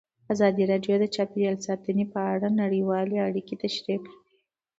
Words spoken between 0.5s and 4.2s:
راډیو د چاپیریال ساتنه په اړه نړیوالې اړیکې تشریح کړي.